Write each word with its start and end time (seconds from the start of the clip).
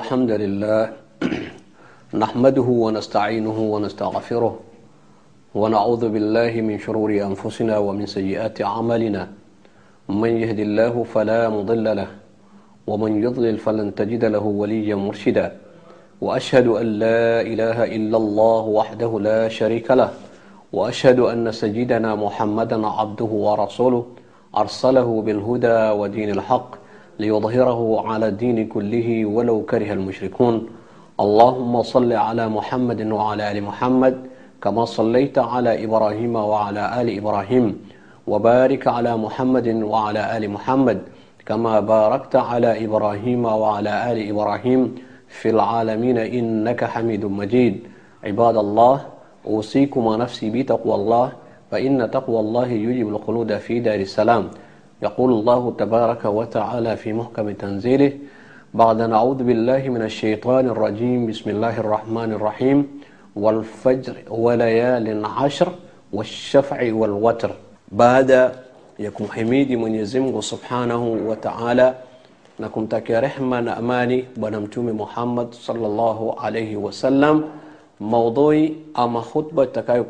الحمد 0.00 0.30
لله. 0.30 0.92
نحمده 2.22 2.68
ونستعينه 2.84 3.58
ونستغفره 3.74 4.60
ونعوذ 5.54 6.08
بالله 6.08 6.52
من 6.60 6.78
شرور 6.78 7.10
أنفسنا 7.10 7.78
ومن 7.78 8.06
سيئات 8.06 8.62
أعمالنا. 8.62 9.28
من 10.08 10.32
يهد 10.42 10.58
الله 10.58 11.04
فلا 11.14 11.48
مضل 11.48 11.96
له 11.96 12.06
ومن 12.86 13.22
يضلل 13.22 13.58
فلن 13.58 13.94
تجد 13.94 14.24
له 14.24 14.44
وليا 14.44 14.94
مرشدا. 14.94 15.56
وأشهد 16.20 16.66
أن 16.66 16.86
لا 16.86 17.40
إله 17.40 17.84
إلا 17.84 18.16
الله 18.16 18.62
وحده 18.78 19.20
لا 19.20 19.48
شريك 19.48 19.90
له. 19.90 20.10
وأشهد 20.72 21.20
أن 21.20 21.52
سيدنا 21.52 22.14
محمدا 22.14 22.86
عبده 22.86 23.32
ورسوله. 23.46 24.06
أرسله 24.56 25.22
بالهدى 25.26 25.80
ودين 26.00 26.30
الحق. 26.30 26.85
ليظهره 27.18 27.80
على 28.08 28.28
الدين 28.28 28.68
كله 28.68 29.26
ولو 29.26 29.62
كره 29.62 29.92
المشركون. 29.92 30.68
اللهم 31.20 31.82
صل 31.82 32.12
على 32.12 32.48
محمد 32.48 33.00
وعلى 33.12 33.52
آل 33.52 33.62
محمد 33.62 34.14
كما 34.62 34.84
صليت 34.84 35.38
على 35.38 35.84
إبراهيم 35.84 36.36
وعلى 36.36 37.00
آل 37.00 37.08
إبراهيم. 37.18 37.66
وبارك 38.26 38.86
على 38.86 39.16
محمد 39.16 39.68
وعلى 39.68 40.36
آل 40.36 40.50
محمد 40.50 40.98
كما 41.46 41.80
باركت 41.80 42.36
على 42.36 42.84
إبراهيم 42.84 43.44
وعلى 43.44 44.12
آل 44.12 44.18
إبراهيم 44.30 44.94
في 45.28 45.50
العالمين 45.50 46.18
إنك 46.18 46.84
حميد 46.84 47.24
مجيد. 47.24 47.74
عباد 48.24 48.56
الله 48.56 49.00
أوصيكم 49.46 50.06
ونفسي 50.06 50.50
بتقوى 50.50 50.94
الله 50.94 51.32
فإن 51.70 52.10
تقوى 52.10 52.40
الله 52.40 52.68
يجب 52.68 53.08
الخلود 53.08 53.56
في 53.56 53.80
دار 53.80 54.00
السلام. 54.00 54.50
يقول 55.02 55.32
الله 55.32 55.74
تبارك 55.78 56.24
وتعالى 56.24 56.96
في 56.96 57.12
محكم 57.12 57.50
تنزيله 57.50 58.12
بعد 58.74 59.02
نعوذ 59.02 59.42
بالله 59.42 59.88
من 59.88 60.02
الشيطان 60.02 60.68
الرجيم 60.68 61.26
بسم 61.26 61.50
الله 61.50 61.80
الرحمن 61.80 62.32
الرحيم 62.32 63.00
والفجر 63.36 64.16
وليال 64.30 65.24
عشر 65.24 65.68
والشفع 66.12 66.92
والوتر. 66.92 67.50
بعد 67.92 68.52
يكون 68.98 69.26
حميد 69.28 69.72
من 69.72 69.94
يزمه 69.94 70.40
سبحانه 70.40 71.02
وتعالى 71.28 71.94
نكم 72.60 72.86
تكي 72.86 73.14
رحمة 73.14 73.78
أماني 73.78 74.24
بنمتوم 74.36 74.86
محمد 75.00 75.54
صلى 75.54 75.86
الله 75.86 76.40
عليه 76.40 76.76
وسلم. 76.76 77.44
موضوع 78.00 78.68
أما 78.98 79.20
خطبة 79.20 79.64
تكايك 79.64 80.06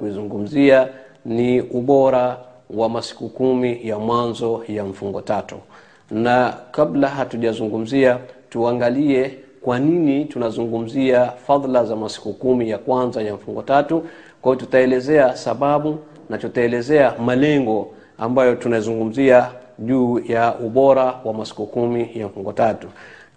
ني 1.27 1.61
أبورا 1.61 2.39
wa 2.71 2.89
masiku 2.89 3.29
kumi 3.29 3.81
ya 3.89 3.99
mwanzo 3.99 4.65
ya 4.69 4.85
mfungo 4.85 5.21
tatu. 5.21 5.57
Na 6.11 6.55
kabla 6.71 7.09
hatujazungumzia 7.09 8.19
tuangalie 8.51 9.35
kwa 9.63 9.79
nini 9.79 10.25
tunazungumzia 10.25 11.27
fadhila 11.47 11.85
za 11.85 11.97
masiku 11.97 12.33
kumi 12.33 12.71
ya 12.71 12.79
kwanza 12.79 13.23
ya 13.23 13.35
mfungo 13.35 13.63
tatu. 13.63 14.05
Kwa 14.43 14.57
tutaelezea 14.57 15.37
sababu 15.37 15.99
na 16.31 16.39
tutaelezea 16.39 17.15
malengo 17.25 17.89
ambayo 18.19 18.55
tunazungumzia 18.55 19.51
juu 19.79 20.19
ya 20.19 20.55
ubora 20.59 21.15
wa 21.25 21.33
masiku 21.35 21.67
kumi 21.67 22.11
ya 22.15 22.27
mfungo 22.27 22.53
tatu. 22.53 22.89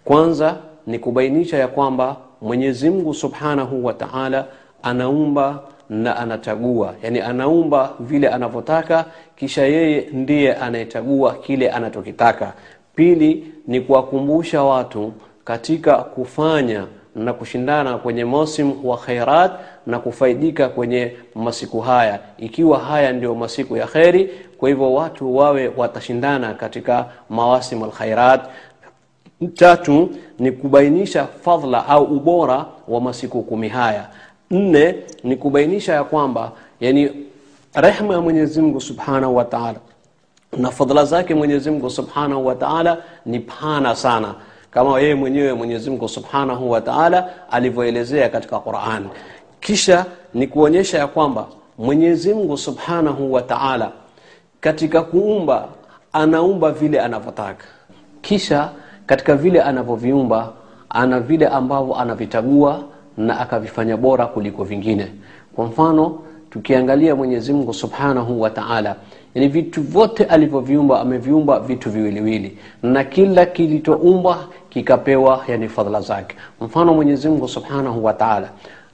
Kwanza 0.04 0.56
ni 0.86 0.98
kubainisha 0.98 1.58
ya 1.58 1.68
kwamba 1.68 2.16
mwenyezi 2.40 2.90
mungu 2.90 3.14
subhanahu 3.14 3.84
wa 3.84 3.92
taala 3.94 4.46
anaumba 4.82 5.62
na 5.90 6.16
anachagua 6.16 6.94
yani 7.02 7.20
anaumba 7.20 7.90
vile 8.00 8.28
anavyotaka 8.28 9.04
kisha 9.36 9.62
yeye 9.62 10.08
ndiye 10.12 10.54
anayechagua 10.54 11.34
kile 11.34 11.70
anachokitaka. 11.70 12.52
Pili 12.94 13.52
ni 13.66 13.80
kuwakumbusha 13.80 14.62
watu 14.62 15.12
katika 15.44 15.96
kufanya 15.96 16.86
na 17.14 17.32
kushindana 17.32 17.98
kwenye 17.98 18.24
mosim 18.24 18.72
wa 18.86 18.96
khairat 18.98 19.52
na 19.86 19.98
kufaidika 19.98 20.68
kwenye 20.68 21.12
masiku 21.34 21.80
haya. 21.80 22.18
Ikiwa 22.38 22.78
haya 22.78 23.12
ndio 23.12 23.34
masiku 23.34 23.76
ya 23.76 23.86
kheri 23.86 24.30
kwa 24.58 24.68
hivyo 24.68 24.92
watu 24.94 25.36
wawe 25.36 25.72
watashindana 25.76 26.54
katika 26.54 27.06
mawasim 27.30 27.82
alkhairat 27.82 28.40
tatu 29.54 30.10
ni 30.38 30.52
kubainisha 30.52 31.26
fadhla 31.26 31.86
au 31.86 32.04
ubora 32.04 32.66
wa 32.88 33.00
masiku 33.00 33.42
kumi 33.42 33.68
haya 33.68 34.08
nne 34.50 34.94
ni 35.24 35.36
kubainisha 35.36 35.92
ya 35.92 36.04
kwamba 36.04 36.52
yani 36.80 37.10
rehma 37.74 38.14
ya 38.14 38.20
Mwenyezi 38.20 38.62
Mungu 38.62 38.80
Subhanahu 38.80 39.36
wa 39.36 39.44
Ta'ala 39.44 39.78
na 40.58 40.70
fadhila 40.70 41.04
zake 41.04 41.34
Mwenyezi 41.34 41.70
Mungu 41.70 41.90
Subhanahu 41.90 42.46
wa 42.46 42.54
Ta'ala 42.54 42.98
ni 43.26 43.40
pana 43.40 43.96
sana 43.96 44.34
kama 44.70 45.00
yeye 45.00 45.14
mwenyewe 45.14 45.52
Mwenyezi 45.52 45.90
Mungu 45.90 46.08
Subhanahu 46.08 46.70
wa 46.70 46.80
Ta'ala 46.80 47.28
alivyoelezea 47.50 48.28
katika 48.28 48.58
Qur'an. 48.60 49.08
Kisha 49.60 50.06
ni 50.34 50.46
kuonyesha 50.46 50.98
ya 50.98 51.06
kwamba 51.06 51.46
Mwenyezi 51.78 52.34
Mungu 52.34 52.58
Subhanahu 52.58 53.32
wa 53.32 53.42
Ta'ala 53.42 53.92
katika 54.60 55.02
kuumba 55.02 55.68
anaumba 56.12 56.70
vile 56.70 57.00
anavyotaka. 57.00 57.64
Kisha 58.22 58.70
katika 59.06 59.36
vile 59.36 59.62
anavyoviumba 59.62 60.52
ana 60.90 61.20
vile 61.20 61.46
ambavyo 61.46 61.94
anavitagua 61.96 62.82
na 63.26 63.40
akavifanya 63.40 63.96
bora 63.96 64.26
kuliko 64.26 64.64
vingine. 64.64 65.06
Kwa 65.56 65.64
mfano, 65.66 66.18
tukiangalia 66.50 67.16
Mwenyezi 67.16 67.52
Mungu 67.52 67.74
Subhanahu 67.74 68.40
wa 68.40 68.50
Ta'ala, 68.50 68.96
yani 69.34 69.48
vitu 69.48 69.82
vyote 69.82 70.24
alivyoviumba 70.24 71.00
ameviumba 71.00 71.60
vitu 71.60 71.90
viwiliwili, 71.90 72.58
na 72.82 73.04
kila 73.04 73.46
kilichoumbwa 73.46 74.38
kikapewa 74.68 75.44
yani 75.48 75.68
fadhila 75.68 76.00
zake. 76.00 76.36
Mfano, 76.60 76.94
Mwenyezi 76.94 77.28
Mungu 77.28 77.48
Subhanahu 77.48 78.04
wa 78.04 78.12
Ta'ala 78.12 78.48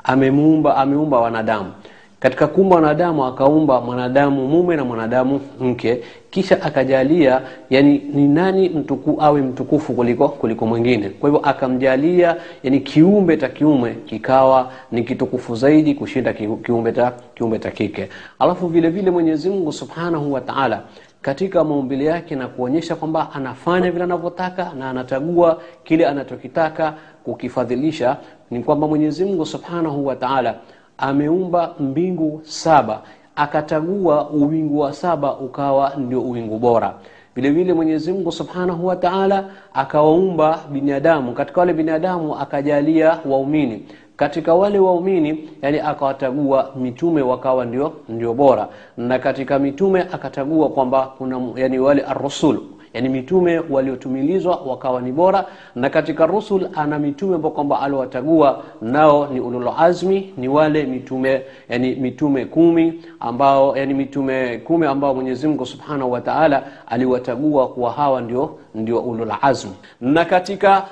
amemuumba 0.04 0.76
ameumba 0.76 1.20
wanadamu 1.20 1.72
katika 2.20 2.46
kuumba 2.46 2.76
wanadamu 2.76 3.24
akaumba 3.24 3.80
mwanadamu 3.80 4.48
mume 4.48 4.76
na 4.76 4.84
mwanadamu 4.84 5.40
mke 5.60 6.02
kisha 6.30 6.62
akajalia 6.62 7.40
yani 7.70 7.98
ni 8.14 8.28
nani 8.28 8.68
mtuku, 8.68 9.16
awe 9.22 9.42
mtukufu 9.42 9.92
kuliko 9.92 10.28
kuliko 10.28 10.66
mwingine. 10.66 11.08
Kwa 11.10 11.30
hivyo 11.30 11.48
akamjalia 11.48 12.36
yani 12.62 12.80
kiumbe 12.80 13.36
ta 13.36 13.48
kiume 13.48 13.94
kikawa 14.06 14.72
ni 14.92 15.02
kitukufu 15.02 15.54
zaidi 15.56 15.94
kushinda 15.94 16.32
kiumbe 16.32 16.92
ta 16.92 17.12
kiumbe 17.34 17.58
ta 17.58 17.70
kike. 17.70 18.08
Alafu 18.38 18.66
vile 18.68 18.90
vile 18.90 19.10
Mwenyezi 19.10 19.50
Mungu 19.50 19.72
Subhanahu 19.72 20.32
wa 20.32 20.40
Ta'ala 20.40 20.82
katika 21.22 21.64
maumbile 21.64 22.04
yake 22.04 22.36
na 22.36 22.48
kuonyesha 22.48 22.96
kwamba 22.96 23.32
anafanya 23.32 23.90
vile 23.90 24.04
anavyotaka 24.04 24.72
na 24.78 24.90
anachagua 24.90 25.60
kile 25.84 26.06
anachokitaka 26.06 26.94
kukifadhilisha 27.24 28.16
ni 28.50 28.62
kwamba 28.62 28.86
Mwenyezi 28.88 29.24
Mungu 29.24 29.46
Subhanahu 29.46 30.06
wa 30.06 30.16
Ta'ala 30.16 30.54
ameumba 30.98 31.74
mbingu 31.80 32.40
saba 32.44 33.02
akachagua 33.36 34.30
uwingu 34.30 34.78
wa 34.80 34.92
saba 34.92 35.36
ukawa 35.36 35.92
ndio 35.96 36.22
uwingu 36.22 36.58
bora. 36.58 36.94
Vile 37.34 37.50
vile 37.50 37.72
Mwenyezi 37.72 38.12
Mungu 38.12 38.32
Subhanahu 38.32 38.86
wa 38.86 38.96
Ta'ala 38.96 39.44
akawaumba 39.74 40.58
binadamu. 40.72 41.32
Katika 41.32 41.60
wale 41.60 41.72
binadamu 41.72 42.36
akajalia 42.38 43.18
waumini. 43.26 43.84
Katika 44.16 44.54
wale 44.54 44.78
waumini 44.78 45.48
yani 45.62 45.80
akawatagua 45.80 46.70
mitume 46.76 47.22
wakawa 47.22 47.64
ndio 47.64 47.92
ndio 48.08 48.34
bora. 48.34 48.68
Na 48.96 49.18
katika 49.18 49.58
mitume 49.58 50.00
akatagua 50.00 50.68
kwamba 50.68 51.06
kuna 51.18 51.40
yani 51.56 51.78
wale 51.78 52.02
ar-rusul 52.02 52.60
yani 52.96 53.08
mitume 53.08 53.58
waliotumilizwa 53.70 54.56
wakawa 54.66 55.00
ni 55.02 55.12
bora 55.12 55.44
na 55.74 55.90
katika 55.90 56.26
rusul 56.26 56.68
ana 56.74 56.98
mitume 56.98 57.34
ambao 57.34 57.50
kwamba 57.50 57.80
aliwatagua 57.80 58.62
nao 58.82 59.26
ni 59.26 59.40
ulul 59.40 59.68
azmi 59.78 60.34
ni 60.36 60.48
wale 60.48 60.84
mitume 60.84 61.42
yani 61.68 61.94
mitume 61.94 62.44
kumi 62.44 63.04
ambao 63.20 63.76
yani 63.76 63.94
mitume 63.94 64.58
kumi 64.58 64.86
ambao 64.86 65.14
Mwenyezi 65.14 65.48
Mungu 65.48 65.66
Subhanahu 65.66 66.12
wa 66.12 66.20
Ta'ala 66.20 66.62
aliwatagua 66.86 67.68
kuwa 67.68 67.92
hawa 67.92 68.20
ndio 68.20 68.58
ndio 68.74 69.00
ulul 69.00 69.32
na 70.00 70.24
katika 70.24 70.86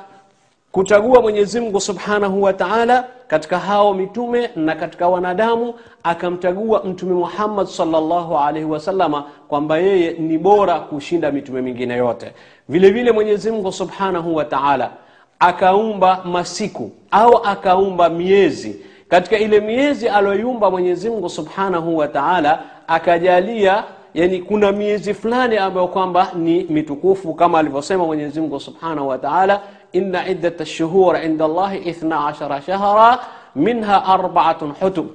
kuchagua 0.73 1.23
Mwenyezi 1.23 1.61
Mungu 1.61 1.81
Subhanahu 1.81 2.43
wa 2.43 2.53
Ta'ala 2.53 3.05
katika 3.29 3.59
hao 3.59 3.95
mitume 3.95 4.51
na 4.57 4.75
katika 4.75 5.09
wanadamu 5.09 5.75
akamchagua 6.03 6.85
mtume 6.85 7.15
Muhammad 7.15 7.67
sallallahu 7.67 8.39
alaihi 8.39 8.67
wasallama 8.69 9.25
kwamba 9.49 9.79
yeye 9.79 10.13
ni 10.13 10.39
bora 10.39 10.81
kushinda 10.81 11.33
mitume 11.33 11.63
mingine 11.63 11.97
yote. 11.97 12.33
Vile 12.69 12.91
vile 12.91 13.13
Mwenyezi 13.13 13.51
Mungu 13.51 13.73
Subhanahu 13.73 14.37
wa 14.37 14.45
Ta'ala 14.45 14.91
akaumba 15.39 16.23
masiku 16.25 16.91
au 17.11 17.37
akaumba 17.45 18.09
miezi. 18.09 18.77
Katika 19.09 19.39
ile 19.39 19.61
miezi 19.61 20.09
aliyoiumba 20.09 20.71
Mwenyezi 20.71 21.11
Mungu 21.11 21.29
Subhanahu 21.29 21.97
wa 21.97 22.09
Ta'ala 22.09 22.63
akajalia 22.87 23.85
yani 24.15 24.39
kuna 24.39 24.73
miezi 24.73 25.15
fulani 25.15 25.57
ambayo 25.57 25.89
kwamba 25.89 26.31
ni 26.35 26.65
mitukufu 26.65 27.35
kama 27.35 27.59
alivyosema 27.59 28.05
Mwenyezi 28.07 28.41
Mungu 28.41 28.61
Subhanahu 28.61 29.09
wa 29.09 29.19
Ta'ala 29.19 29.61
إن 29.97 30.17
عدة 30.17 30.57
الشهور 30.61 31.17
عند 31.17 31.43
الله 31.43 31.91
إثنى 31.91 32.15
عشر 32.15 32.61
شهرا 32.61 33.19
منها 33.57 34.15
أربعة 34.15 34.75
حتم 34.81 35.07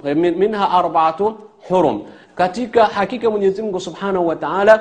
منها 0.44 0.80
أربعة 0.80 1.36
حرم. 1.70 2.04
كتيكا 2.38 2.84
حقيقة 2.84 3.31
من 3.31 3.44
يزمك 3.44 3.78
سبحانه 3.78 4.20
وتعالى 4.20 4.80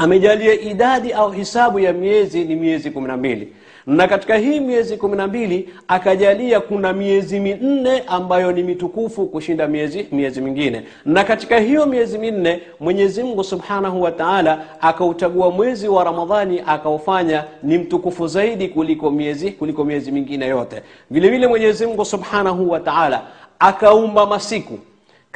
أمجالي 0.00 0.70
إدادي 0.70 1.16
أو 1.16 1.32
حساب 1.32 1.78
يميزي 1.78 2.44
لميزي 2.44 2.90
كمنا 2.90 3.16
ميلي 3.16 3.48
na 3.86 4.08
katika 4.08 4.36
hii 4.36 4.60
miezi 4.60 4.96
kumi 4.96 5.16
na 5.16 5.26
mbili 5.26 5.68
akajalia 5.88 6.60
kuna 6.60 6.92
miezi 6.92 7.40
minne 7.40 8.02
ambayo 8.06 8.52
ni 8.52 8.62
mitukufu 8.62 9.26
kushinda 9.26 9.66
miezi 9.68 10.06
miezi 10.12 10.40
mingine. 10.40 10.82
Na 11.04 11.24
katika 11.24 11.58
hiyo 11.58 11.86
miezi 11.86 12.18
minne 12.18 12.60
mwenyezi 12.80 13.22
mungu 13.22 13.44
subhanahu 13.44 14.02
wa 14.02 14.12
taala 14.12 14.64
akauchagua 14.80 15.50
mwezi 15.50 15.88
wa 15.88 16.04
ramadhani 16.04 16.62
akaufanya 16.66 17.44
ni 17.62 17.78
mtukufu 17.78 18.26
zaidi 18.26 18.68
kuliko 18.68 19.10
miezi 19.10 19.50
kuliko 19.50 19.84
miezi 19.84 20.12
mingine 20.12 20.46
yote. 20.46 20.82
Vile 21.10 21.28
vile 21.28 21.46
mwenyezi 21.46 21.86
mungu 21.86 22.04
subhanahu 22.04 22.70
wa 22.70 22.80
taala 22.80 23.22
akaumba 23.58 24.26
masiku 24.26 24.78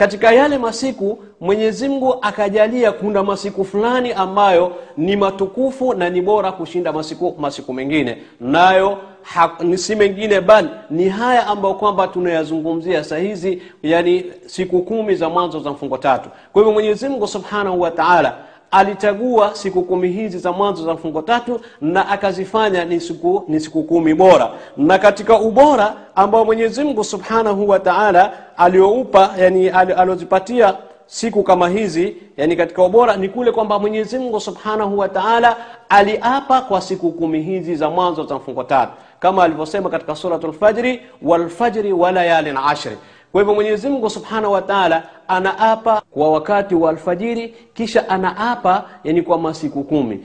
katika 0.01 0.33
yale 0.33 0.59
masiku 0.59 1.19
mwenyezi 1.41 1.89
mungu 1.89 2.15
akajalia 2.23 2.93
kuna 2.93 3.23
masiku 3.23 3.65
fulani 3.65 4.13
ambayo 4.13 4.73
ni 4.97 5.17
matukufu 5.17 5.95
na 5.95 6.11
ni 6.11 6.23
bora 6.23 6.53
kushinda 6.53 6.93
masiku 6.93 7.35
masiku 7.39 7.73
mengine. 7.73 8.19
Nayo 8.41 8.99
ha, 9.23 9.51
si 9.77 9.95
mengine 9.97 10.41
bali 10.41 10.69
ni 10.91 11.09
haya 11.09 11.47
ambayo 11.47 11.75
kwamba 11.75 12.09
tunayazungumzia 12.09 13.05
saa 13.05 13.17
hizi 13.19 13.63
yani 13.83 14.25
siku 14.47 14.83
kumi 14.83 15.15
za 15.15 15.29
mwanzo 15.29 15.61
za 15.61 15.71
mfungo 15.71 15.99
tatu. 15.99 16.29
Kwa 16.53 16.63
hivyo 16.63 16.73
mwenyezi 16.73 17.09
mungu 17.09 17.27
subhanahu 17.27 17.81
wa 17.81 17.91
taala 17.91 18.37
alichagua 18.71 19.55
siku 19.55 19.83
kumi 19.83 20.09
hizi 20.09 20.39
za 20.39 20.53
mwanzo 20.53 20.85
za 20.85 20.95
mfungo 20.95 21.23
tatu 21.23 21.61
na 21.81 22.09
akazifanya 22.09 22.85
ni 22.85 23.01
siku 23.01 23.45
ni 23.49 23.61
siku 23.61 23.83
kumi 23.83 24.15
bora. 24.15 24.51
Na 24.77 24.99
katika 24.99 25.39
ubora 25.41 25.95
ambao 26.15 26.45
mwenyezi 26.45 26.85
mungu 26.85 27.05
subhanahu 27.05 27.69
wa 27.69 27.79
taala 27.79 28.33
alioupa 28.57 29.31
yani 29.39 29.69
aliozipatia 29.69 30.75
siku 31.07 31.43
kama 31.43 31.69
hizi 31.69 32.17
yani 32.37 32.57
katika 32.57 32.83
ubora 32.83 33.17
ni 33.17 33.29
kule 33.29 33.53
kwamba 33.53 33.79
mwenyezi 33.79 34.19
mungu 34.19 34.41
subhanahu 34.41 34.99
wa 34.99 35.09
taala 35.09 35.57
aliapa 35.89 36.61
kwa 36.61 36.81
siku 36.81 37.13
kumi 37.13 37.43
hizi 37.43 37.77
za 37.77 37.91
mwanzo 37.91 38.25
za 38.25 38.35
mfungo 38.35 38.63
tatu. 38.65 38.93
Kama 39.21 39.45
alivyosema 39.45 39.91
katika 39.91 40.17
suratu 40.17 40.49
lfajri 40.49 41.01
walfajri 41.23 41.93
wa 41.93 42.13
layalin 42.13 42.57
ashri 42.67 42.97
kwa 43.33 43.41
hivyo 43.41 43.55
mwenyezi 43.55 43.89
mungu 43.89 44.11
subhanahu 44.11 44.53
wa 44.53 44.63
taala 44.63 45.03
anaapa 45.29 46.03
kwa 46.11 46.31
wakati 46.31 46.75
wa 46.75 46.91
alfajiri 46.91 47.55
kisha 47.75 48.09
anaapa 48.09 48.85
yani 49.05 49.23
kwa 49.23 49.39
masiku 49.39 49.85
kumi. 49.85 50.25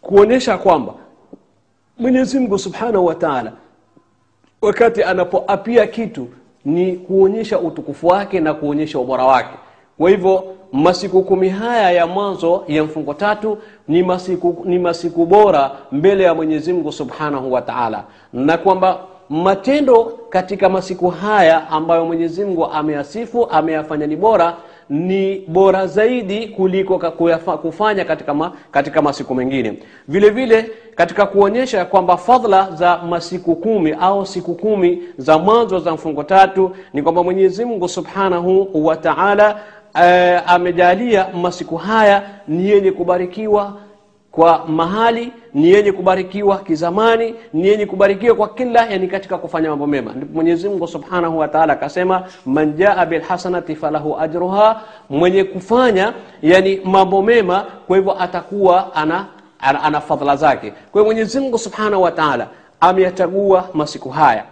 Kuonyesha 0.00 0.58
kwamba 0.58 0.94
mwenyezi 1.98 2.38
mungu 2.38 2.58
subhanahu 2.58 3.06
wa 3.06 3.14
taala 3.14 3.52
wakati 4.62 5.02
anapoapia 5.02 5.86
kitu 5.86 6.28
ni 6.64 6.92
kuonyesha 6.96 7.58
utukufu 7.58 8.06
wake 8.06 8.40
na 8.40 8.54
kuonyesha 8.54 8.98
ubora 8.98 9.24
wake. 9.24 9.54
Kwa 9.98 10.10
hivyo 10.10 10.44
masiku 10.72 11.22
kumi 11.22 11.48
haya 11.48 11.90
ya 11.92 12.06
mwanzo 12.06 12.64
ya 12.68 12.84
mfungo 12.84 13.14
tatu 13.14 13.58
ni 13.88 14.02
masiku, 14.02 14.62
ni 14.64 14.78
masiku 14.78 15.26
bora 15.26 15.70
mbele 15.92 16.24
ya 16.24 16.34
mwenyezi 16.34 16.72
mungu 16.72 16.92
subhanahu 16.92 17.52
wa 17.52 17.62
taala. 17.62 18.04
Na 18.32 18.58
kwamba 18.58 18.98
matendo 19.30 20.18
katika 20.30 20.68
masiku 20.68 21.08
haya 21.10 21.70
ambayo 21.70 22.04
mwenyezi 22.04 22.44
mungu 22.44 22.64
ameyasifu 22.66 23.46
ameyafanya 23.50 24.06
ni 24.06 24.16
bora 24.16 24.56
ni 24.88 25.38
bora 25.48 25.86
zaidi 25.86 26.48
kuliko 26.48 26.98
kufanya 27.62 28.04
katika, 28.04 28.34
ma, 28.34 28.52
katika 28.70 29.02
masiku 29.02 29.34
mengine. 29.34 29.78
Vile 30.08 30.30
vile 30.30 30.70
katika 30.94 31.26
kuonyesha 31.26 31.84
kwamba 31.84 32.16
fadhla 32.16 32.70
za 32.72 32.98
masiku 32.98 33.56
kumi 33.56 33.92
au 34.00 34.26
siku 34.26 34.54
kumi 34.54 35.02
za 35.18 35.38
mwanzo 35.38 35.78
za 35.78 35.92
mfungo 35.92 36.22
tatu 36.22 36.70
ni 36.92 37.02
kwamba 37.02 37.22
mwenyezi 37.22 37.64
mungu 37.64 37.88
subhanahu 37.88 38.86
wa 38.86 38.96
taala 38.96 39.60
eh, 40.02 40.42
amejalia 40.46 41.26
masiku 41.42 41.76
haya 41.76 42.22
ni 42.48 42.68
yenye 42.70 42.92
kubarikiwa 42.92 43.72
kwa 44.34 44.64
mahali 44.68 45.32
ni 45.54 45.70
yenye 45.70 45.92
kubarikiwa 45.92 46.58
kizamani 46.58 47.34
ni 47.52 47.68
yenye 47.68 47.86
kubarikiwa 47.86 48.36
kwa 48.36 48.48
kila 48.48 48.86
yani 48.86 49.08
katika 49.08 49.38
kufanya 49.38 49.70
mambo 49.70 49.86
mema. 49.86 50.12
Ndipo 50.12 50.32
mwenyezi 50.34 50.68
subhanahu 50.86 51.38
wa 51.38 51.48
akasema 51.72 52.22
man 52.46 52.72
jaa 52.76 53.06
bilhasanati 53.06 53.76
falahu 53.76 54.16
ajruha 54.18 54.80
mwenye 55.10 55.44
kufanya 55.44 56.12
yani 56.42 56.80
mambo 56.84 57.22
mema 57.22 57.66
kwa 57.86 57.96
hivyo 57.96 58.22
atakuwa 58.22 58.94
ana, 58.94 59.26
ana, 59.60 59.82
ana 59.82 60.00
fadhila 60.00 60.36
zake. 60.36 60.70
Kwa 60.70 61.00
hiyo 61.00 61.04
mwenyezi 61.04 61.58
subhanahu 61.58 62.02
wa 62.02 62.10
ameyachagua 62.80 63.68
masiku 63.74 64.08
haya. 64.08 64.44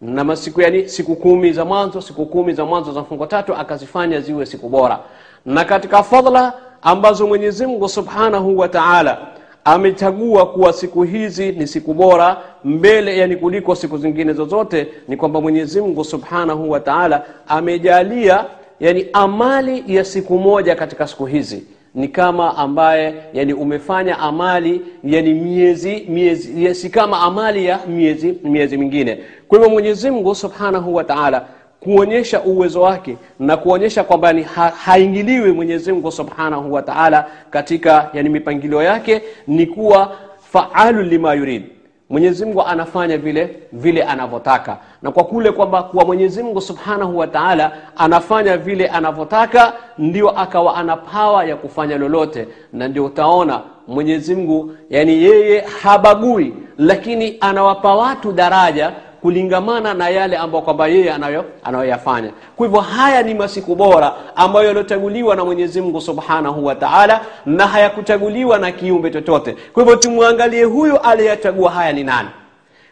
Na 0.00 0.24
masiku 0.24 0.60
yani 0.60 0.88
siku 0.88 1.16
kumi 1.16 1.52
za 1.52 1.64
mwanzo 1.64 2.00
siku 2.00 2.26
kumi 2.26 2.52
za 2.52 2.64
mwanzo 2.64 2.92
za 2.92 3.00
mfungo 3.00 3.26
tatu 3.26 3.54
akazifanya 3.54 4.20
ziwe 4.20 4.46
siku 4.46 4.68
bora. 4.68 4.98
Na 5.46 5.64
katika 5.64 6.02
fadhila 6.02 6.52
ambazo 6.82 7.26
mwenyezi 7.26 7.66
mungu 7.66 7.88
subhanahu 7.88 8.58
wa 8.58 8.68
taala 8.68 9.18
amechagua 9.64 10.46
kuwa 10.46 10.72
siku 10.72 11.02
hizi 11.02 11.52
ni 11.52 11.66
siku 11.66 11.94
bora 11.94 12.36
mbele 12.64 13.18
yani 13.18 13.36
kuliko 13.36 13.74
siku 13.74 13.98
zingine 13.98 14.32
zozote 14.32 14.88
ni 15.08 15.16
kwamba 15.16 15.40
mwenyezi 15.40 15.80
mungu 15.80 16.04
subhanahu 16.04 16.70
wa 16.70 16.80
taala 16.80 17.24
amejalia 17.48 18.44
yani 18.80 19.06
amali 19.12 19.84
ya 19.86 20.04
siku 20.04 20.38
moja 20.38 20.74
katika 20.74 21.06
siku 21.06 21.26
hizi. 21.26 21.64
Ni 21.94 22.08
kama 22.08 22.56
ambaye 22.56 23.14
yani 23.32 23.52
umefanya 23.54 24.18
amali 24.18 24.80
yani 25.04 25.34
miezi 25.34 26.06
miezi 26.08 26.74
si 26.74 26.90
kama 26.90 27.20
amali 27.20 27.64
ya 27.66 27.80
miezi 27.86 28.34
miezi 28.44 28.76
mingine. 28.76 29.18
Kwa 29.48 29.58
hivyo 29.58 29.72
mwenyezi 29.72 30.10
mungu 30.10 30.34
subhanahu 30.34 30.94
wa 30.94 31.04
taala 31.04 31.46
kuonyesha 31.80 32.40
uwezo 32.40 32.80
wake 32.82 33.16
na 33.38 33.56
kuonyesha 33.56 34.04
kwamba 34.04 34.32
ni 34.32 34.42
ha, 34.42 34.68
haingiliwi 34.84 35.52
mwenyezi 35.52 35.92
mungu 35.92 36.12
subhanahu 36.12 36.72
wa 36.72 36.82
taala 36.82 37.26
katika 37.50 38.10
yani 38.12 38.28
mipangilio 38.28 38.82
yake 38.82 39.22
ni 39.46 39.66
kuwa 39.66 40.12
faalu 40.52 41.02
lima 41.02 41.34
yurid. 41.34 41.62
Mwenyezi 42.10 42.44
mungu 42.44 42.62
anafanya 42.62 43.18
vile 43.18 43.56
vile 43.72 44.02
anavyotaka. 44.02 44.76
Na 45.02 45.10
kwa 45.10 45.24
kule 45.24 45.52
kwamba 45.52 45.82
kuwa 45.82 46.04
mwenyezi 46.04 46.42
mungu 46.42 46.60
subhanahu 46.60 47.18
wa 47.18 47.26
taala 47.26 47.72
anafanya 47.96 48.56
vile 48.56 48.86
anavyotaka 48.86 49.72
ndio 49.98 50.30
akawa 50.30 50.76
ana 50.76 50.96
pawa 50.96 51.44
ya 51.44 51.56
kufanya 51.56 51.98
lolote. 51.98 52.48
Na 52.72 52.88
ndio 52.88 53.04
utaona 53.04 53.60
mwenyezi 53.88 54.34
mungu 54.34 54.72
yani 54.90 55.22
yeye 55.22 55.60
habagui 55.60 56.54
lakini 56.78 57.36
anawapa 57.40 57.94
watu 57.94 58.32
daraja 58.32 58.92
kulingamana 59.22 59.94
na 59.94 60.08
yale 60.08 60.36
ambayo 60.36 60.62
kwamba 60.64 60.86
yeye 60.86 61.12
anayo 61.12 61.44
anayoyafanya. 61.64 62.30
Kwa 62.56 62.66
hivyo 62.66 62.80
haya 62.80 63.22
ni 63.22 63.34
masiku 63.34 63.74
bora 63.74 64.14
ambayo 64.36 64.66
yaliochaguliwa 64.66 65.36
na 65.36 65.44
mwenyezi 65.44 65.80
mungu 65.80 66.00
subhanahu 66.00 66.66
wa 66.66 66.74
taala 66.74 67.20
na 67.46 67.66
hayakuchaguliwa 67.66 68.58
na 68.58 68.72
kiumbe 68.72 69.10
chochote. 69.10 69.56
Kwa 69.72 69.82
hivyo 69.82 69.96
tumwangalie 69.96 70.64
huyu 70.64 70.98
aliyechagua 70.98 71.70
haya 71.70 71.92
ni 71.92 72.04
nani. 72.04 72.28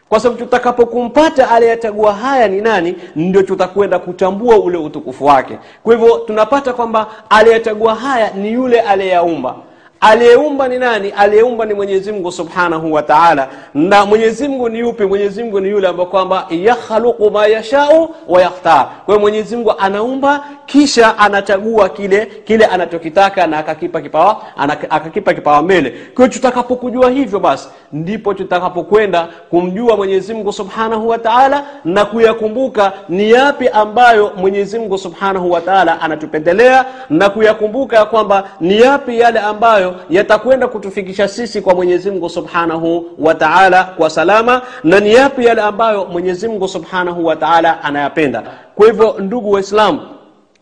Kwa 0.09 0.19
sababu 0.19 0.39
tutakapokumpata 0.39 1.49
aliyechagua 1.51 2.13
haya 2.13 2.47
ni 2.47 2.61
nani 2.61 2.95
ndio 3.15 3.41
tutakwenda 3.43 3.99
kutambua 3.99 4.57
ule 4.59 4.77
utukufu 4.77 5.25
wake. 5.25 5.57
Kwa 5.83 5.95
hivyo 5.95 6.17
tunapata 6.17 6.73
kwamba 6.73 7.07
aliyechagua 7.29 7.95
haya 7.95 8.31
ni 8.33 8.51
yule 8.53 8.79
aliyeyaumba 8.81 9.55
aliyeumba 10.01 10.67
ni 10.67 10.77
nani? 10.77 11.09
Aliyeumba 11.17 11.65
ni 11.65 11.73
mwenyezi 11.73 12.11
mungu 12.11 12.31
subhanahu 12.31 12.93
wa 12.93 13.03
taala. 13.03 13.47
Na 13.73 14.05
mwenyezi 14.05 14.47
mungu 14.47 14.69
ni 14.69 14.79
yupi? 14.79 15.03
Mwenyezi 15.05 15.43
mungu 15.43 15.59
ni 15.59 15.69
yule 15.69 15.87
ambaye 15.87 16.09
kwamba 16.09 16.47
yakhluqu 16.49 17.31
ma 17.31 17.47
yashau 17.47 18.15
wa 18.27 18.41
yakhtar. 18.41 18.87
Kwa 19.05 19.19
mwenyezi 19.19 19.55
mungu 19.55 19.73
anaumba 19.79 20.43
kisha 20.65 21.17
anachagua 21.17 21.89
kile 21.89 22.25
kile 22.25 22.65
anachokitaka 22.65 23.47
na 23.47 23.57
akakipa 23.57 24.01
kipawa 24.01 24.41
akakipa 24.89 25.33
kipawa 25.33 25.61
mbele. 25.61 25.93
Kwa 26.15 26.29
tutakapokujua 26.29 27.09
hivyo 27.09 27.39
basi 27.39 27.67
ndipo 27.93 28.33
tutakapokwenda 28.33 29.27
kumjua 29.49 29.97
mwenyezi 29.97 30.33
mungu 30.33 30.53
subhanahu 30.53 31.09
wa 31.09 31.17
taala 31.17 31.63
na 31.85 32.05
kuyakumbuka 32.05 32.93
ni 33.09 33.31
yapi 33.31 33.67
ambayo 33.69 34.31
mwenyezi 34.37 34.79
mungu 34.79 34.97
subhanahu 34.97 35.51
wa 35.51 35.61
taala 35.61 36.01
anatupendelea 36.01 36.85
na 37.09 37.29
kuyakumbuka 37.29 38.05
kwamba 38.05 38.49
ni 38.61 38.81
yapi 38.81 39.19
yale 39.19 39.39
ambayo 39.39 39.86
yatakwenda 40.09 40.67
kutufikisha 40.67 41.27
sisi 41.27 41.61
kwa 41.61 41.75
mwenyezi 41.75 42.11
mungu 42.11 42.29
subhanahu 42.29 43.05
wa 43.19 43.35
taala 43.35 43.83
kwa 43.83 44.09
salama 44.09 44.61
na 44.83 44.99
ni 44.99 45.13
yapi 45.13 45.45
yale 45.45 45.61
ambayo 45.61 46.05
mwenyezi 46.05 46.47
mungu 46.47 46.67
subhanahu 46.67 47.25
wa 47.25 47.35
taala 47.35 47.83
anayapenda. 47.83 48.43
Kwa 48.75 48.87
hivyo 48.87 49.15
ndugu 49.19 49.51
waislamu 49.51 49.99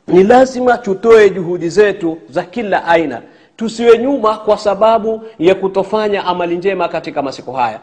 ni 0.08 0.24
lazima 0.24 0.78
tutoe 0.78 1.30
juhudi 1.30 1.70
zetu 1.70 2.18
za 2.30 2.44
kila 2.44 2.86
aina. 2.86 3.22
Tusiwe 3.56 3.98
nyuma 3.98 4.38
kwa 4.38 4.58
sababu 4.58 5.22
ya 5.40 5.56
kutofanya 5.56 6.26
amali 6.26 6.58
njema 6.58 6.88
katika 6.88 7.22
masiku 7.22 7.52
haya. 7.52 7.80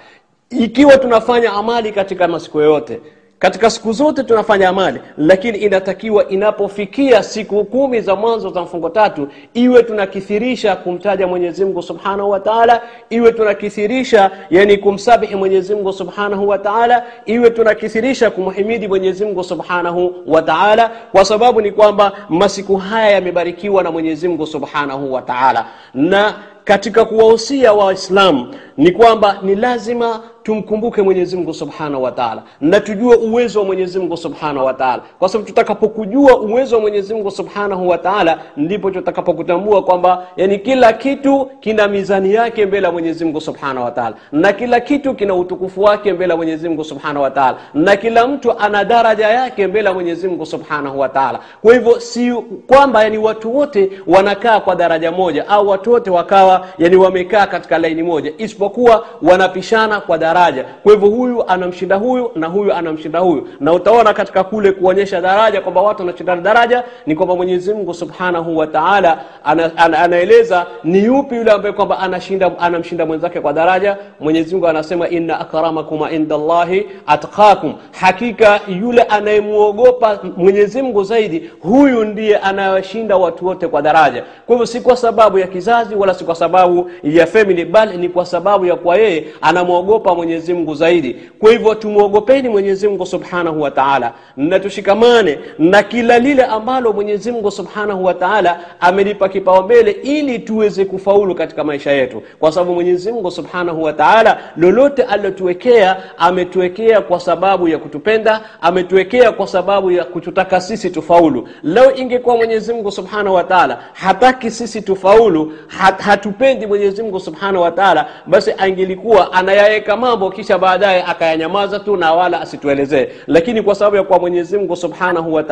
Ikiwa 0.50 0.96
tunafanya 0.98 1.52
amali 1.52 1.92
katika 1.92 2.28
masiku 2.28 2.60
yoyote 2.60 3.00
katika 3.42 3.70
siku 3.70 3.92
zote 3.92 4.22
tunafanya 4.24 4.68
amali 4.68 5.00
lakini 5.18 5.58
inatakiwa 5.58 6.28
inapofikia 6.28 7.22
siku 7.22 7.64
kumi 7.64 8.00
za 8.00 8.16
mwanzo 8.16 8.50
za 8.50 8.62
mfungo 8.62 8.90
tatu 8.90 9.28
iwe 9.54 9.82
tunakithirisha 9.82 10.76
kumtaja 10.76 11.26
mwenyezi 11.26 11.64
mungu 11.64 11.82
subhanahu 11.82 12.30
wa 12.30 12.40
taala 12.40 12.80
iwe 13.10 13.32
tunakithirisha 13.32 14.30
yani 14.50 14.76
kumsabihi 14.78 15.34
mwenyezi 15.36 15.74
mungu 15.74 15.92
subhanahu 15.92 16.48
wa 16.48 16.58
taala 16.58 17.04
iwe 17.26 17.50
tunakithirisha 17.50 18.30
kumhimidi 18.30 18.88
mwenyezi 18.88 19.24
mungu 19.24 19.44
subhanahu 19.44 20.14
wa 20.26 20.42
taala 20.42 20.90
kwa 21.12 21.24
sababu 21.24 21.60
ni 21.60 21.72
kwamba 21.72 22.12
masiku 22.28 22.76
haya 22.76 23.10
yamebarikiwa 23.10 23.82
na 23.82 23.90
mwenyezi 23.90 24.28
mungu 24.28 24.46
subhanahu 24.46 25.12
wa 25.12 25.22
taala. 25.22 25.66
Na 25.94 26.34
katika 26.64 27.04
kuwahusia 27.04 27.72
waislamu 27.72 28.54
ni 28.76 28.90
kwamba 28.90 29.38
ni 29.42 29.54
lazima 29.54 30.20
tumkumbuke 30.42 31.02
mwenyezi 31.02 31.36
mungu 31.36 31.54
subhanahu 31.54 32.02
wa 32.02 32.12
taala 32.12 32.42
na 32.60 32.80
tujue 32.80 33.16
uwezo 33.16 33.58
wa 33.60 33.64
mwenyezi 33.66 33.98
mungu 33.98 34.16
subhanahu 34.16 34.66
wa 34.66 34.74
taala. 34.74 35.02
Kwa 35.18 35.28
sababu 35.28 35.48
tutakapokujua 35.48 36.40
uwezo 36.40 36.76
wa 36.76 36.82
mwenyezi 36.82 37.14
mungu 37.14 37.30
subhanahu 37.30 37.88
wa 37.88 37.98
taala 37.98 38.38
ndipo 38.56 38.90
tutakapokutambua 38.90 39.82
kwamba 39.82 40.26
yani 40.36 40.58
kila 40.58 40.92
kitu 40.92 41.50
kina 41.60 41.88
mizani 41.88 42.34
yake 42.34 42.66
mbele 42.66 42.86
ya 42.86 42.92
mwenyezi 42.92 43.24
mungu 43.24 43.40
subhanahu 43.40 43.84
wa 43.84 44.14
na 44.32 44.52
kila 44.52 44.80
kitu 44.80 45.14
kina 45.14 45.34
utukufu 45.34 45.82
wake 45.82 46.12
mbele 46.12 46.30
ya 46.30 46.36
mwenyezi 46.36 46.68
mungu 46.68 46.84
subhanahu 46.84 47.22
wa 47.22 47.58
na 47.74 47.96
kila 47.96 48.26
mtu 48.26 48.58
ana 48.58 48.84
daraja 48.84 49.28
yake 49.28 49.66
mbele 49.66 49.88
ya 49.88 49.94
mwenyezi 49.94 50.28
mungu 50.28 50.46
subhanahu 50.46 50.98
wa 51.00 51.08
taala. 51.08 51.40
Kwa 51.62 51.74
hivyo 51.74 52.00
si 52.00 52.32
kwamba 52.66 53.02
yani 53.02 53.18
watu 53.18 53.56
wote 53.56 53.90
wanakaa 54.06 54.60
kwa 54.60 54.76
daraja 54.76 55.12
moja 55.12 55.48
au 55.48 55.68
watu 55.68 55.92
wote 55.92 56.10
wakawa 56.10 56.51
yani 56.78 56.96
wamekaa 56.96 57.46
katika 57.46 57.78
laini 57.78 58.02
moja. 58.02 58.32
Isipokuwa 58.38 59.04
wanapishana 59.22 60.00
kwa 60.00 60.18
daraja. 60.18 60.64
Kwa 60.82 60.92
hivyo 60.92 61.08
huyu 61.08 61.48
anamshinda 61.48 61.96
huyu 61.96 62.30
na 62.34 62.46
huyu 62.46 62.74
anamshinda 62.74 63.18
huyu. 63.18 63.48
Na 63.60 63.72
utaona 63.72 64.14
katika 64.14 64.44
kule 64.44 64.72
kuonyesha 64.72 65.20
daraja 65.20 65.60
kwamba 65.60 65.82
watu 65.82 66.00
wanashindana. 66.02 66.42
Daraja 66.42 66.84
ni 67.06 67.14
kwamba 67.14 67.36
mwenyezi 67.36 67.74
mungu 67.74 67.94
subhanahu 67.94 68.56
wa 68.56 68.68
ana, 68.84 69.18
ana, 69.44 69.98
anaeleza 69.98 70.66
ni 70.84 71.04
yupi 71.04 71.34
yule 71.36 71.50
ambaye 71.50 71.74
kwamba 71.74 71.98
anashinda 71.98 72.58
anamshinda 72.58 73.06
mwenzake 73.06 73.40
kwa 73.40 73.52
daraja. 73.52 73.96
Mwenyezi 74.20 74.54
mungu 74.54 74.68
anasema 74.68 75.08
inna 75.08 75.40
akramakum 75.40 76.00
inda 76.12 76.36
llahi 76.38 76.86
atqakum. 77.06 77.74
Hakika 78.00 78.60
yule 78.80 79.02
anayemwogopa 79.02 80.18
mwenyezi 80.36 80.82
mungu 80.82 81.04
zaidi 81.04 81.50
huyu 81.60 82.04
ndiye 82.04 82.36
anayewashinda 82.38 83.16
watu 83.16 83.46
wote 83.46 83.68
kwa 83.68 83.82
daraja. 83.82 84.22
Kwa 84.46 84.54
hivyo 84.54 84.66
si 84.66 84.80
kwa 84.80 84.96
sababu 84.96 85.38
ya 85.38 85.46
kizazi 85.46 85.94
wala 85.94 86.14
si 86.14 86.24
kwa 86.24 86.34
sababu 86.42 86.90
ya 87.02 87.26
family 87.26 87.64
bali 87.64 87.96
ni 87.98 88.08
kwa 88.08 88.26
sababu 88.26 88.66
ya 88.66 88.76
kwa 88.76 88.96
yeye 88.96 89.24
anamwogopa 89.40 90.14
mwenyezi 90.14 90.54
mungu 90.54 90.74
zaidi. 90.74 91.16
Kwa 91.38 91.50
hivyo 91.52 91.74
tumwogopeni 91.74 92.48
mwenyezi 92.48 92.88
mungu 92.88 93.06
subhanahu 93.06 93.60
wa 93.62 93.70
taala 93.70 94.12
na 94.36 94.60
tushikamane 94.60 95.38
na 95.58 95.82
kila 95.82 96.18
lile 96.18 96.44
ambalo 96.44 96.92
mwenyezi 96.92 97.32
mungu 97.32 97.50
subhanahu 97.50 98.04
wa 98.04 98.14
taala 98.14 98.60
amelipa 98.80 99.28
kipaumbele 99.28 99.90
ili 99.90 100.38
tuweze 100.38 100.84
kufaulu 100.84 101.34
katika 101.34 101.64
maisha 101.64 101.92
yetu. 101.92 102.22
Kwa 102.40 102.52
sababu 102.52 102.74
mwenyezi 102.74 103.12
mungu 103.12 103.30
subhanahu 103.30 103.82
wa 103.82 103.92
taala 103.92 104.38
lolote 104.56 105.02
alilotuwekea 105.02 105.96
ametuwekea 106.18 107.00
kwa 107.00 107.20
sababu 107.20 107.68
ya 107.68 107.78
kutupenda 107.78 108.40
ametuwekea 108.60 109.32
kwa 109.32 109.46
sababu 109.46 109.90
ya 109.90 110.04
kututaka 110.04 110.60
sisi 110.60 110.90
tufaulu. 110.90 111.48
Leo 111.62 111.94
ingekuwa 111.94 112.36
mwenyezi 112.36 112.72
mungu 112.72 112.90
subhanahu 112.92 113.34
wa 113.36 113.44
taala 113.44 113.78
hataki 113.92 114.50
sisi 114.50 114.82
tufaulu 114.82 115.52
hat, 115.66 116.00
hatupendi 116.32 116.66
mwenyezi 116.66 117.02
mungu 117.02 117.20
subhanahu 117.20 117.64
wa 117.64 117.70
taala 117.70 118.06
basi 118.26 118.54
angelikuwa 118.58 119.32
anayaweka 119.32 119.96
mambo 119.96 120.30
kisha 120.30 120.58
baadaye 120.58 121.02
akayanyamaza 121.02 121.78
tu 121.78 121.96
na 121.96 122.12
wala 122.12 122.40
asituelezee. 122.40 123.08
Lakini 123.26 123.62
kwa 123.62 123.74
sababu 123.74 123.96
ya 123.96 124.02
kuwa 124.02 124.18
mwenyezi 124.18 124.58
mungu 124.58 124.76
subhanahu 124.76 125.34
wa 125.34 125.42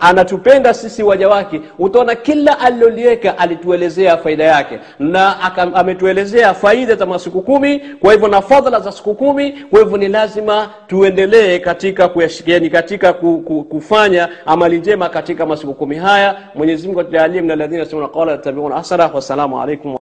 anatupenda 0.00 0.74
sisi 0.74 1.02
waja 1.02 1.28
wake 1.28 1.60
utaona 1.78 2.14
kila 2.14 2.58
aliloliweka 2.60 3.38
alituelezea 3.38 4.16
faida 4.16 4.44
yake 4.44 4.78
na 4.98 5.36
ametuelezea 5.74 6.54
faida 6.54 6.94
za 6.94 7.06
masiku 7.06 7.42
kumi 7.42 7.78
kwa 7.78 8.12
hivyo 8.12 8.28
na 8.28 8.42
fadhila 8.42 8.80
za 8.80 8.92
siku 8.92 9.14
kumi 9.14 9.52
kwa 9.52 9.78
hivyo 9.80 9.96
ni 9.96 10.08
lazima 10.08 10.68
tuendelee 10.86 11.58
katika 11.58 12.08
kuyashikiani 12.08 12.70
katika 12.70 13.12
ku, 13.12 13.38
ku, 13.38 13.64
kufanya 13.64 14.28
amali 14.46 14.78
njema 14.78 15.08
katika 15.08 15.46
masiku 15.46 15.74
kumi 15.74 15.96
haya. 15.96 16.36
Mwenyezi 16.54 16.86
mungu 16.86 17.00
atujalie 17.00 17.40
min 17.40 17.50
alladhina 17.50 18.08
qala 18.08 18.32
yattabiuna 18.32 18.76
ahsana 18.76 19.10
wassalamu 19.14 19.62
alaikum 19.62 20.03